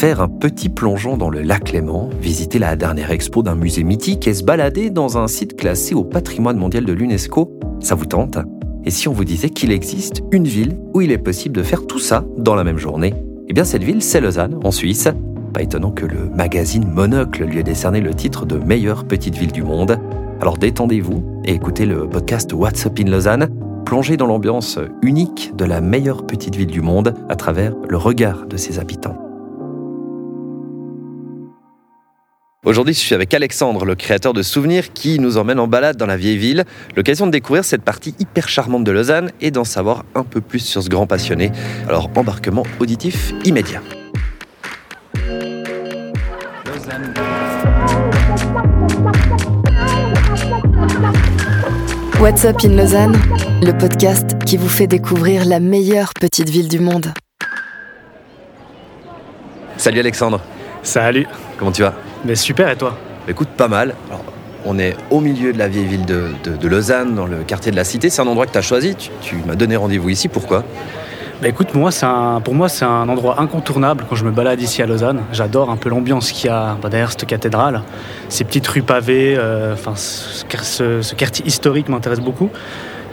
[0.00, 4.26] faire un petit plongeon dans le lac Léman, visiter la dernière expo d'un musée mythique
[4.26, 8.38] et se balader dans un site classé au patrimoine mondial de l'UNESCO, ça vous tente?
[8.86, 11.86] Et si on vous disait qu'il existe une ville où il est possible de faire
[11.86, 13.12] tout ça dans la même journée?
[13.48, 15.06] Eh bien cette ville, c'est Lausanne, en Suisse.
[15.52, 19.52] Pas étonnant que le magazine Monocle lui ait décerné le titre de meilleure petite ville
[19.52, 19.98] du monde.
[20.40, 23.50] Alors détendez-vous et écoutez le podcast What's Up in Lausanne,
[23.84, 28.46] plongez dans l'ambiance unique de la meilleure petite ville du monde à travers le regard
[28.46, 29.29] de ses habitants.
[32.70, 36.06] Aujourd'hui, je suis avec Alexandre, le créateur de Souvenirs, qui nous emmène en balade dans
[36.06, 36.64] la vieille ville.
[36.96, 40.60] L'occasion de découvrir cette partie hyper charmante de Lausanne et d'en savoir un peu plus
[40.60, 41.50] sur ce grand passionné.
[41.88, 43.82] Alors, embarquement auditif immédiat.
[52.20, 53.16] What's Up in Lausanne,
[53.62, 57.12] le podcast qui vous fait découvrir la meilleure petite ville du monde.
[59.76, 60.40] Salut Alexandre,
[60.84, 61.26] Salut,
[61.58, 61.94] comment tu vas?
[62.24, 62.96] Mais super et toi?
[63.28, 63.94] Écoute, pas mal.
[64.08, 64.24] Alors,
[64.64, 67.70] on est au milieu de la vieille ville de, de- de Lausanne, dans le quartier
[67.72, 68.10] de la Cité.
[68.10, 68.94] C'est un endroit que tu as choisi.
[68.94, 70.28] Tu, tu m'as donné rendez-vous ici.
[70.28, 70.64] Pourquoi?
[71.40, 74.60] Bah écoute, moi, c'est un- pour moi c'est un endroit incontournable quand je me balade
[74.60, 75.22] ici à Lausanne.
[75.32, 77.80] J'adore un peu l'ambiance qu'il y a bah, derrière cette cathédrale,
[78.28, 82.50] ces petites rues pavées, euh, enfin ce, ce- ce quartier historique m'intéresse beaucoup.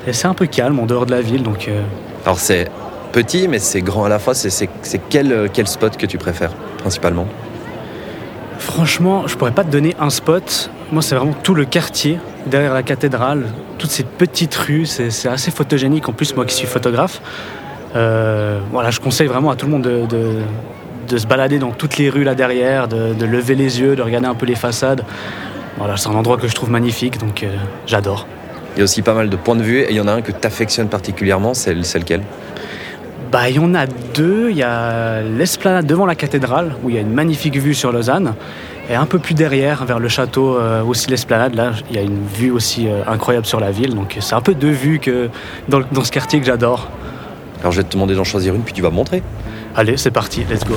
[0.06, 1.82] Et c'est un peu calme en dehors de la ville, donc euh,
[2.26, 2.68] Alors, c'est
[3.14, 4.34] petit, mais c'est grand à la fois.
[4.34, 4.70] C'est,
[5.10, 7.28] quel, euh, quel spot que tu préfères, principalement?
[8.60, 10.70] Franchement, je pourrais pas te donner un spot.
[10.92, 13.46] Moi, c'est vraiment tout le quartier derrière la cathédrale,
[13.78, 16.08] toutes ces petites rues, c'est assez photogénique.
[16.10, 17.22] En plus, moi qui suis photographe,
[17.96, 22.24] euh, je conseille vraiment à tout le monde de, se balader dans toutes les rues
[22.24, 25.04] là derrière, de, lever les yeux, de regarder un peu les façades.
[25.78, 28.26] Voilà, c'est un endroit que je trouve magnifique, donc euh, j'adore.
[28.76, 29.80] Il y a aussi pas mal de points de vue.
[29.82, 31.54] Et il y en a un que tu affectionnes particulièrement.
[31.54, 32.22] C'est lequel?
[33.32, 34.50] Bah, il y en a deux.
[34.52, 37.92] Il y a l'esplanade devant la cathédrale, où il y a une magnifique vue sur
[37.92, 38.36] Lausanne.
[38.90, 42.04] Et un peu plus derrière, vers le château, euh, aussi l'esplanade, là, il y a
[42.04, 43.94] une vue aussi euh, incroyable sur la ville.
[43.94, 45.30] Donc c'est un peu deux vues que,
[45.68, 46.88] dans, ce quartier que j'adore.
[47.60, 49.22] Alors, je vais te demander d'en choisir une, puis tu vas me montrer.
[49.76, 50.76] Allez, c'est parti, let's go.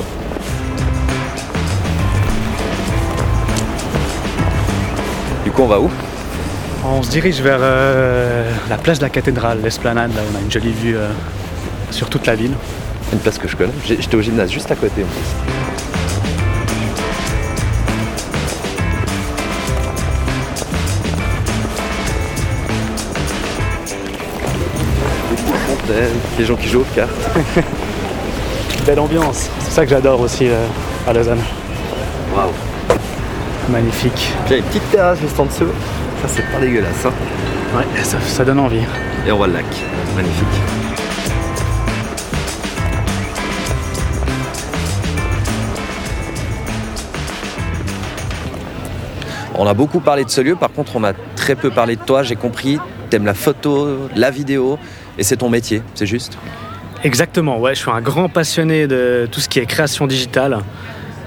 [5.45, 5.89] Du coup, on va où?
[6.85, 10.13] On se dirige vers euh, la place de la cathédrale, l'esplanade.
[10.17, 10.97] Là, on a une jolie vue
[11.91, 12.53] sur toute la ville.
[13.13, 13.73] Une place que je connais.
[13.87, 15.05] J'ai- J'étais au gymnase juste à côté,
[26.39, 27.11] Les gens qui jouent aux cartes.
[28.87, 30.65] Belle ambiance, c'est ça que j'adore aussi euh,
[31.07, 31.41] à Lausanne.
[32.35, 32.51] Waouh
[33.69, 34.33] Magnifique.
[34.47, 35.67] Puis il y a une petite terrasse juste en dessous.
[36.23, 37.05] Ça, c'est pas dégueulasse.
[37.07, 37.13] Hein
[37.77, 38.81] Ouais, ça, ça donne envie.
[39.27, 39.65] Et on voit le lac.
[40.17, 40.47] Magnifique.
[49.63, 52.01] On a beaucoup parlé de ce lieu, par contre on a très peu parlé de
[52.01, 52.79] toi, j'ai compris.
[53.11, 54.79] T'aimes la photo, la vidéo,
[55.19, 56.39] et c'est ton métier, c'est juste
[57.05, 60.61] Exactement, ouais, je suis un grand passionné de tout ce qui est création digitale.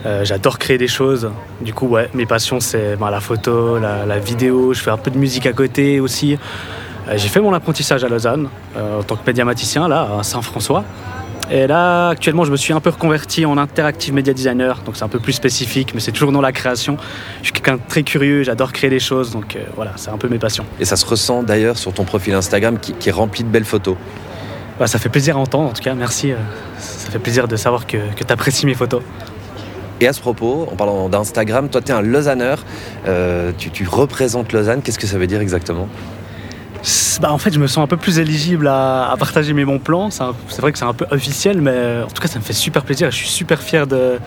[0.08, 1.30] Euh, J'adore créer des choses.
[1.62, 4.74] Du coup, mes passions, c'est ben, la photo, la, la vidéo.
[4.74, 6.40] Je fais un peu de musique à côté aussi.
[7.10, 10.84] Euh, J'ai fait mon apprentissage à Lausanne euh, en tant que médiamaticien, là, à Saint-François.
[11.52, 15.04] Et là, actuellement, je me suis un peu reconverti en interactive media designer, donc c'est
[15.04, 16.98] un peu plus spécifique, mais c'est toujours dans la création.
[17.40, 20.18] Je suis quelqu'un de très curieux, j'adore créer des choses, donc euh, voilà, c'est un
[20.18, 20.66] peu mes passions.
[20.80, 23.66] Et ça se ressent d'ailleurs sur ton profil Instagram qui, qui est rempli de belles
[23.66, 23.98] photos.
[24.80, 26.32] Bah, ça fait plaisir à entendre, en tout cas, merci.
[26.32, 26.38] euh,
[26.80, 29.02] ça fait plaisir de savoir que, que tu apprécies mes photos.
[30.00, 32.64] Et à ce propos, en parlant d'Instagram, toi tu es un Lausanneur,
[33.08, 35.88] euh, tu, tu représentes Lausanne, qu'est-ce que ça veut dire exactement?
[37.22, 39.80] Bah, en fait, je me sens un peu plus éligible à, à partager mes bons
[39.80, 40.10] plans.
[40.12, 42.54] C'est vrai que c'est un peu officiel, mais euh, en tout cas, ça me fait
[42.54, 43.10] super plaisir.
[43.12, 44.18] Je suis super fier de,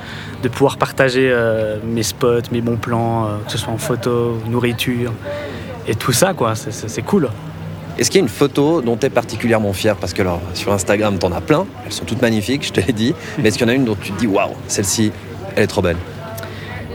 [0.43, 4.39] de pouvoir partager euh, mes spots, mes bons plans, euh, que ce soit en photo,
[4.49, 5.13] nourriture
[5.87, 6.55] et tout ça, quoi.
[6.55, 7.29] C'est- cool.
[7.99, 9.97] Est-ce qu'il y a une photo dont tu es particulièrement fier?
[9.97, 12.93] Parce que alors, sur Instagram, t'en as plein, elles sont toutes magnifiques, je te l'ai
[12.93, 13.15] dit.
[13.39, 15.13] Mais est-ce qu'il y en a une dont tu te dis, waouh, celle-ci,
[15.57, 15.97] elle est trop belle?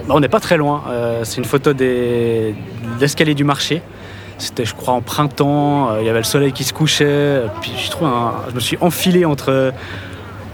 [0.07, 0.83] Bah, on n'est pas très loin.
[0.89, 2.55] Euh, c'est une photo des-
[2.95, 3.81] de l'escalier du marché.
[4.41, 5.91] C'était, je crois, en printemps.
[5.91, 7.41] Euh, Il y avait le soleil qui se couchait.
[7.61, 9.73] Puis je trouve, un- je me suis enfilé entre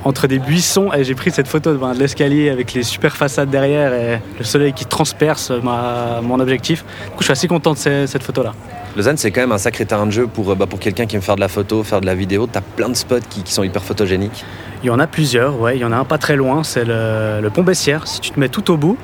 [0.05, 3.49] entre des buissons et j'ai pris cette photo ben, de l'escalier avec les super façades
[3.49, 6.85] derrière et le soleil qui transperce ma- mon objectif.
[7.05, 8.53] Du coup, je suis assez content de ce- cette photo-là.
[8.95, 11.17] Lausanne, c'est quand même un sacré terrain de jeu pour, euh, bah, pour quelqu'un qui
[11.17, 12.47] aime faire de la photo, faire de la vidéo.
[12.49, 14.45] Tu as plein de spots qui, qui sont hyper photogéniques.
[14.83, 15.75] Il y en a plusieurs, ouais.
[15.75, 18.07] Il y en a un pas très loin, c'est le, le pont Bessières.
[18.07, 18.97] Si tu te mets tout au bout,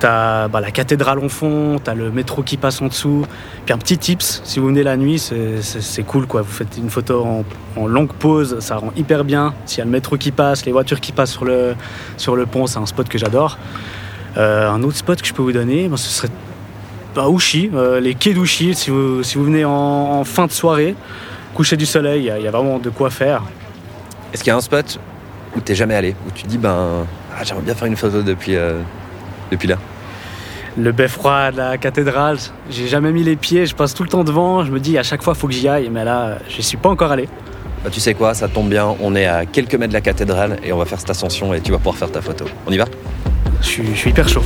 [0.00, 3.26] T'as bah, la cathédrale en fond, t'as le métro qui passe en dessous.
[3.66, 6.40] Puis un petit tips, si vous venez la nuit, c'est- cool quoi.
[6.40, 7.44] Vous faites une photo
[7.76, 9.52] en, longue pause, ça rend hyper bien.
[9.66, 12.78] S'il y a le métro qui passe, les voitures qui passent sur le, pont, c'est
[12.78, 13.58] un spot que j'adore.
[14.38, 16.28] Euh, un autre spot que je peux vous donner, bah, ce serait
[17.14, 18.74] bah, euh, les quais d'Ouchy.
[18.74, 20.94] Si vous, venez en, fin de soirée,
[21.54, 23.42] coucher du soleil, il y a- vraiment de quoi faire.
[24.32, 24.98] Est-ce qu'il y a un spot
[25.54, 27.04] où t'es jamais allé Où tu dis, ben,
[27.36, 28.80] ah, j'aimerais bien faire une photo depuis, euh,
[29.50, 29.76] depuis là
[30.76, 32.38] Le beffroi de la cathédrale,
[32.70, 35.02] j'ai jamais mis les pieds, je passe tout le temps devant, je me dis à
[35.02, 37.28] chaque fois faut que j'y aille, mais là je suis pas encore allé.
[37.84, 40.58] Bah, Tu sais quoi, ça tombe bien, on est à quelques mètres de la cathédrale
[40.64, 42.44] et on va faire cette ascension et tu vas pouvoir faire ta photo.
[42.66, 42.84] On y va?
[43.60, 44.42] Je suis, je suis hyper chaud.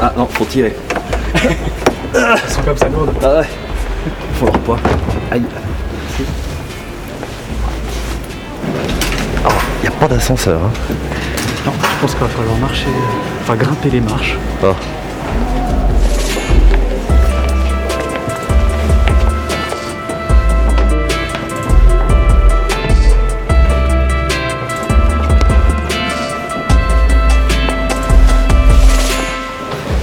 [0.00, 0.74] Ah non, faut tirer.
[2.14, 3.14] Ils sont comme ça lourdes.
[3.22, 3.46] Ah ouais,
[4.34, 4.78] faut leur poids.
[5.30, 5.42] Aïe.
[10.06, 10.60] Pas d'ascenseur.
[10.62, 10.70] Hein.
[11.64, 12.88] Non, je pense qu'il va falloir marcher,
[13.42, 14.36] enfin grimper les marches.
[14.62, 14.74] Oh.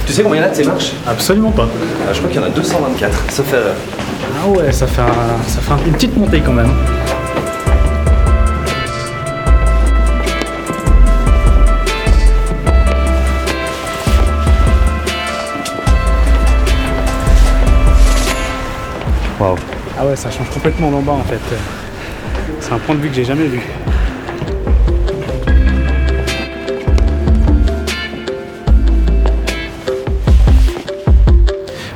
[0.06, 0.92] Tu sais combien il y en a de ces marches?
[1.06, 1.68] Absolument pas.
[2.08, 3.74] Ah, Je crois qu'il y en a 224, sauf erreur.
[4.44, 6.70] Ah ouais, ça fait, un- ça fait un- une petite montée quand même.
[19.42, 19.56] Waouh.
[19.98, 21.40] Ah ouais, ça change complètement d'en bas en fait.
[22.60, 23.60] C'est un point de vue que j'ai jamais vu.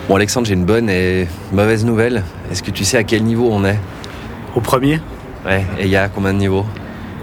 [0.08, 2.24] Bon Alexandre, j'ai une bonne et mauvaise nouvelle.
[2.50, 3.78] Est-ce que tu sais à quel niveau on est?
[4.56, 5.00] Au premier,
[5.44, 6.64] Ouais, et il y a combien de niveaux?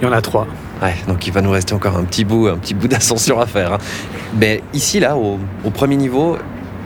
[0.02, 0.48] Il y en a trois.
[0.82, 3.46] Ouais, donc il va nous rester encore un petit bout, un petit bout d'ascension à
[3.46, 3.74] faire.
[3.74, 3.78] hein.
[4.40, 6.38] Mais ici, là, au, au premier niveau,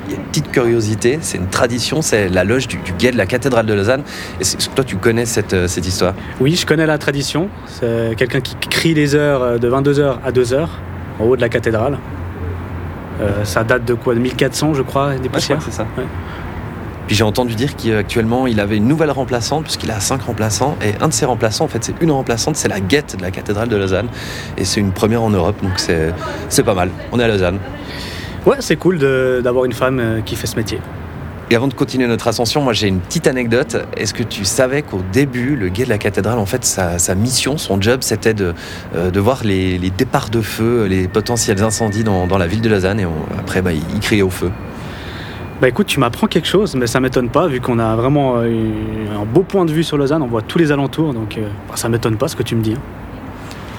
[0.07, 3.12] il y a une petite curiosité, c'est une tradition, c'est la loge du, du guet
[3.12, 4.04] de la cathédrale de Lausanne.
[4.75, 6.13] Toi, tu connais cette, euh, cette histoire?
[6.39, 7.50] Oui, je connais la tradition.
[7.65, 10.68] C'est quelqu'un qui crie les heures euh, de 22h à 2h
[11.19, 11.98] en haut de la cathédrale.
[13.21, 14.13] Euh, ça date de quoi?
[14.13, 15.62] De 1400, je crois, des poussières.
[15.62, 15.86] c'est ça.
[15.98, 16.06] Ouais.
[17.07, 21.01] Puis j'ai entendu dire qu'actuellement, il avait une nouvelle remplaçante, puisqu'il a cinq remplaçants, et
[21.01, 23.69] un de ses remplaçants, en fait, c'est une remplaçante, c'est la guette de la cathédrale
[23.69, 24.07] de Lausanne.
[24.57, 26.89] Et c'est une première en Europe, donc c'est pas mal.
[27.13, 27.59] On est à Lausanne.
[28.48, 30.80] Ouais, c'est cool d'avoir une femme euh, qui fait ce métier.
[31.52, 33.78] Et avant de continuer notre ascension, moi j'ai une petite anecdote.
[33.98, 37.14] Est-ce que tu savais qu'au début, le guet de la cathédrale, en fait, sa, sa
[37.14, 38.54] mission, son job, c'était de,
[38.96, 42.62] euh, de voir les, les départs de feu, les potentiels incendies dans, dans la ville
[42.62, 44.50] de Lausanne, et on- après, bah, il, il criait au feu.
[45.62, 48.48] Bah écoute, tu m'apprends quelque chose, mais ça m'étonne pas, vu qu'on a vraiment euh,
[49.14, 51.76] un beau point de vue sur Lausanne, on voit tous les alentours, donc euh, bah,
[51.76, 52.74] ça m'étonne pas ce que tu me dis.
[52.74, 52.82] hein.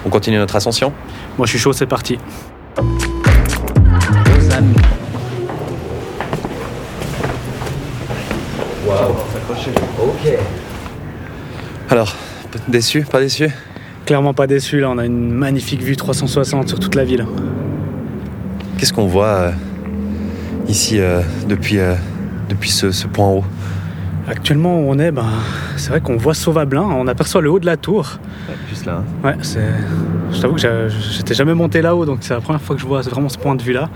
[0.05, 0.91] On continue notre ascension?
[1.37, 2.17] Moi je suis chaud, c'est parti.
[11.89, 12.15] Alors,
[12.67, 13.49] déçu, pas déçu?
[14.05, 17.25] Clairement pas déçu, là on a une magnifique vue 360 sur toute la ville.
[18.77, 19.51] Qu'est-ce qu'on voit euh,
[20.67, 21.95] ici euh, depuis, euh,
[22.49, 23.43] depuis ce, ce point haut?
[24.27, 25.25] Actuellement où on est, ben,
[25.77, 28.19] c'est vrai qu'on voit Sauvablin, on aperçoit le haut de la tour.
[28.69, 29.03] Juste là.
[29.23, 29.67] Ouais, c'est.
[30.31, 33.01] Je t'avoue que j'étais jamais monté là-haut, donc c'est la première fois que je vois
[33.01, 33.89] vraiment ce point de vue-là.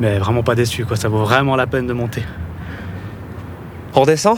[0.00, 0.96] Mais vraiment pas déçu, quoi.
[0.96, 2.22] Ça vaut vraiment la peine de monter.
[3.94, 4.36] On redescend?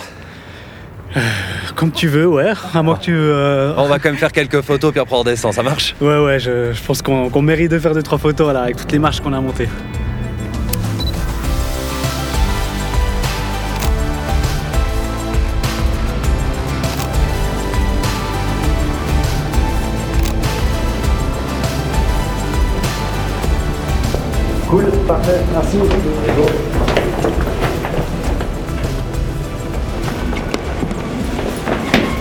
[1.75, 2.53] Comme tu veux, ouais.
[2.75, 3.12] À moins que tu.
[3.15, 5.95] euh, On va quand même faire quelques photos, puis après on redescend, ça marche?
[6.00, 8.77] Ouais, ouais, je, je pense qu'on qu'on mérite de faire deux, trois photos là, avec
[8.77, 9.69] toutes les marches qu'on a montées.
[25.09, 25.79] Parfait, merci.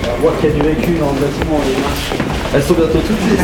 [0.10, 2.14] On voit qu'il y a du vécu dans le bâtiment, les marches.
[2.56, 3.38] Elles sont bientôt toutes les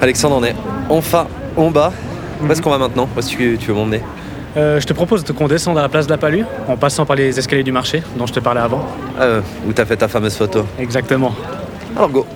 [0.00, 0.54] Alexandre, on est
[0.88, 1.26] enfin
[1.56, 1.92] en bas.
[2.40, 3.08] Où est-ce qu'on va maintenant?
[3.16, 4.02] Où est-ce que tu veux m'emmener?
[4.56, 7.14] Euh, je te propose qu'on descende à la place de la Palue en passant par
[7.16, 8.86] les escaliers du marché dont je te parlais avant.
[9.20, 11.34] euh, Où t'as fait ta fameuse photo Exactement.
[11.94, 12.26] Alors go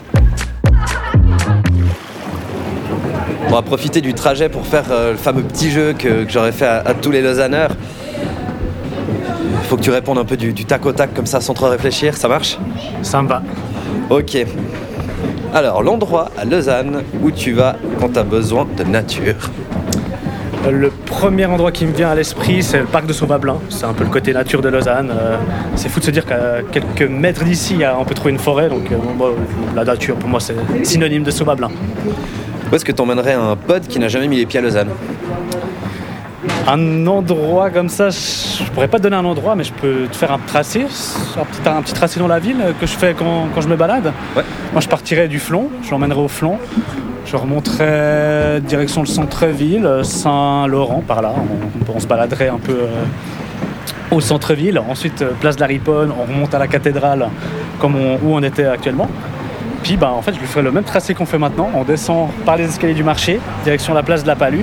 [3.48, 6.52] On va profiter du trajet pour faire euh, le fameux petit jeu que, que j'aurais
[6.52, 7.70] fait à, à tous les Lausanneurs.
[9.64, 11.68] Faut que tu répondes un peu du, du tac au tac comme ça sans trop
[11.68, 12.58] réfléchir, ça marche?
[13.02, 13.42] Ça me va.
[14.10, 14.36] Ok.
[15.54, 19.34] Alors, l'endroit à Lausanne où tu vas quand tu as besoin de nature.
[20.68, 23.58] Le premier endroit qui me vient à l'esprit, c'est le parc de Sauvablin.
[23.70, 25.10] C'est un peu le côté nature de Lausanne.
[25.10, 25.36] Euh,
[25.74, 28.68] c'est fou de se dire qu'à quelques mètres d'ici, on peut trouver une forêt.
[28.68, 28.96] Donc, euh,
[29.74, 31.70] la nature, pour moi, c'est synonyme de Sauvablin.
[32.70, 34.90] Où est-ce que tu emmènerais un pote qui n'a jamais mis les pieds à Lausanne?
[36.68, 40.16] Un endroit comme ça, je pourrais pas te donner un endroit, mais je peux te
[40.16, 40.86] faire un tracé,
[41.66, 44.12] un petit, tracé dans la ville que je fais quand, je me balade.
[44.34, 46.58] Moi, je partirais du Flon, je l'emmènerais au Flon.
[47.26, 51.32] Je remonterais direction le centre-ville, Saint-Laurent, par là.
[51.94, 53.04] On, se baladerait un peu euh,
[54.10, 54.78] au centre-ville.
[54.78, 57.28] Ensuite, euh, place de la Riponne, on remonte à la cathédrale,
[57.78, 59.08] comme où on était actuellement.
[59.96, 61.70] Bah, en fait, je lui ferai le même tracé qu'on fait maintenant.
[61.74, 64.62] On descend par les escaliers du marché, direction la place de la Palue.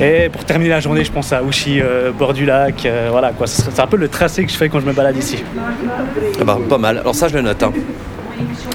[0.00, 2.86] Et pour terminer la journée, je pense à Ouchy, euh, bord du lac.
[2.86, 3.46] Euh, voilà quoi.
[3.46, 5.42] C'est un peu le tracé que je fais quand je me balade ici.
[6.40, 6.98] Ah bah, pas mal.
[6.98, 7.62] Alors ça, je le note.
[7.62, 7.72] Hein.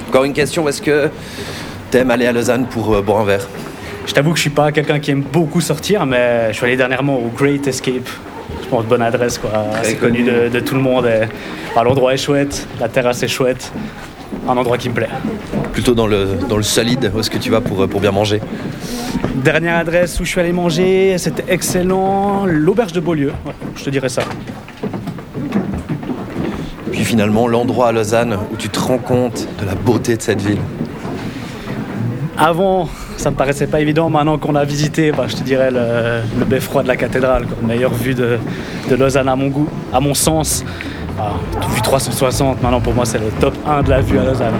[0.08, 1.08] Encore une question est-ce que
[1.90, 3.48] t'aimes aller à Lausanne pour euh, boire un verre?
[4.06, 6.76] Je t'avoue que je suis pas quelqu'un qui aime beaucoup sortir, mais je suis allé
[6.76, 8.08] dernièrement au Great Escape.
[8.62, 9.50] Je pense bonne adresse quoi.
[9.82, 11.08] C'est connu de, tout le monde.
[11.74, 13.72] Bah, l'endroit est chouette, la terrasse est chouette
[14.48, 15.08] un endroit qui me plaît.
[15.72, 18.40] Plutôt dans le, dans le solide, où est-ce que tu vas pour, pour bien manger
[19.36, 23.32] Dernière adresse où je suis allé manger, c'était excellent, l'auberge de Beaulieu,
[23.76, 24.22] je te dirais ça.
[26.90, 30.42] Puis finalement, l'endroit à Lausanne où tu te rends compte de la beauté de cette
[30.42, 30.60] ville.
[32.36, 34.10] Avant, ça me paraissait pas évident.
[34.10, 37.94] Maintenant qu'on a visité, bah, je te dirais le, le beffroi de la cathédrale, meilleure
[37.94, 38.38] vue de,
[38.90, 40.64] de Lausanne à mon goût, à mon sens.
[41.18, 41.34] Ah,
[41.74, 44.54] vue 360, maintenant pour moi c'est le top 1 de la vue à Lausanne.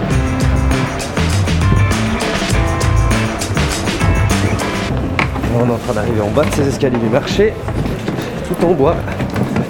[5.55, 7.53] On est en train d'arriver en bas de ces escaliers du marché,
[8.47, 8.95] tout en bois.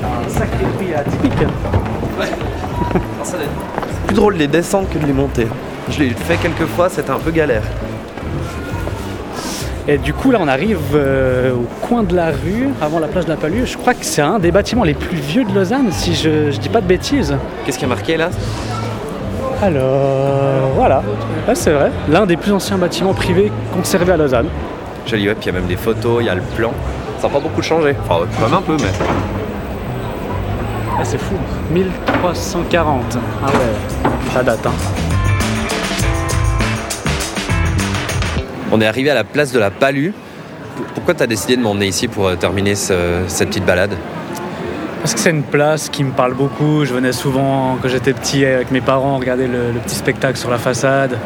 [0.04, 1.34] Un sacré prix atypique.
[2.20, 2.28] Ouais.
[3.24, 3.38] c'est
[4.08, 5.48] plus drôle de les descendre que de les monter.
[5.90, 7.64] Je l'ai fait quelques fois, c'était un peu galère.
[9.88, 13.26] Et du coup, là, on arrive euh, au coin de la rue, avant la plage
[13.26, 13.66] de la Palue.
[13.66, 16.58] Je crois que c'est un des bâtiments les plus vieux de Lausanne, si je, je
[16.58, 17.36] dis pas de bêtises.
[17.66, 18.30] Qu'est-ce qui a marqué là?
[19.62, 21.04] Alors, voilà.
[21.54, 21.92] c'est vrai.
[22.10, 24.48] L'un des plus anciens bâtiments privés conservés à Lausanne.
[25.06, 25.36] Joli, ouais.
[25.36, 26.72] Puis il y a même des photos, il y a le plan.
[27.20, 27.96] Ça n'a pas beaucoup changé.
[28.08, 28.90] Enfin, quand même un peu, mais.
[30.98, 31.36] Ah, c'est fou.
[31.72, 33.18] 1340.
[33.42, 34.72] Ah ouais, ça date, hein.
[38.76, 40.10] On est arrivé à la place de la Palue.
[40.96, 43.96] Pourquoi tu as décidé de m'emmener ici pour euh, terminer cette petite balade?
[45.00, 46.84] Parce que c'est une place qui me parle beaucoup.
[46.84, 50.58] Je venais souvent, quand j'étais petit, avec mes parents, regarder le, petit spectacle sur la
[50.58, 51.20] façade.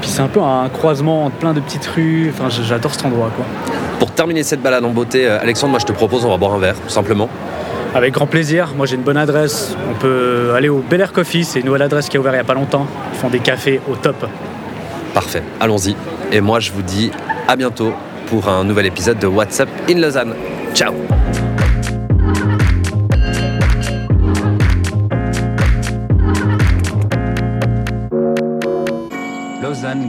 [0.00, 2.32] Puis c'est un peu un croisement entre plein de petites rues.
[2.32, 3.32] Enfin, j'adore cet endroit.
[3.34, 3.44] Quoi.
[3.98, 6.54] Pour terminer cette balade en beauté, euh, Alexandre, moi je te propose, on va boire
[6.54, 7.28] un verre, tout simplement.
[7.96, 8.74] Avec grand plaisir.
[8.76, 9.76] Moi j'ai une bonne adresse.
[9.90, 11.42] On peut aller au Bel Air Coffee.
[11.42, 12.86] C'est une nouvelle adresse qui a ouvert il n'y a pas longtemps.
[13.12, 14.24] Ils font des cafés au top.
[15.20, 15.42] Parfait.
[15.60, 15.94] Allons-y.
[16.32, 17.10] Et moi, je vous dis
[17.46, 17.92] à bientôt
[18.28, 20.34] pour un nouvel épisode de WhatsApp in Lausanne.
[20.72, 20.94] Ciao
[29.62, 30.08] Lausanne